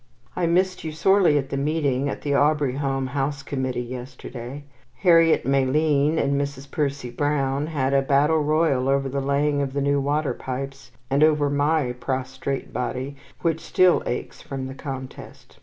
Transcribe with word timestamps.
I 0.35 0.47
missed 0.47 0.83
you 0.83 0.91
sorely 0.91 1.37
at 1.37 1.49
the 1.51 1.57
meeting 1.57 2.09
of 2.09 2.21
the 2.21 2.33
Aubrey 2.33 2.77
Home 2.77 3.05
house 3.05 3.43
committee 3.43 3.83
yesterday. 3.83 4.63
Harriet 4.95 5.45
Maline 5.45 6.17
and 6.17 6.41
Mrs. 6.41 6.71
Percy 6.71 7.11
Brown 7.11 7.67
had 7.67 7.93
a 7.93 8.01
battle 8.01 8.39
royal 8.41 8.89
over 8.89 9.07
the 9.07 9.21
laying 9.21 9.61
of 9.61 9.73
the 9.73 9.81
new 9.81 10.01
water 10.01 10.33
pipes, 10.33 10.89
and 11.11 11.23
over 11.23 11.51
my 11.51 11.91
prostrate 11.91 12.73
body, 12.73 13.15
which 13.43 13.59
still 13.61 14.01
aches 14.07 14.41
from 14.41 14.65
the 14.65 14.73
contest. 14.73 15.59